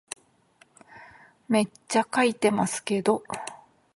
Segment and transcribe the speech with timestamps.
[1.47, 3.23] めっちゃ書いてますけど